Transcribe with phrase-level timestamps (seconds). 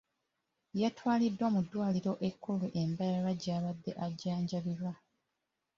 [0.81, 4.93] Yatwalibwa mu ddwaliro ekkulu e Mbarara gy’abadde ajjanjabirwa.